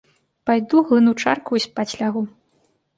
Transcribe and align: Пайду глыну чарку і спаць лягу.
Пайду 0.49 0.77
глыну 0.89 1.13
чарку 1.25 1.51
і 1.63 1.65
спаць 1.69 1.91
лягу. 2.01 2.29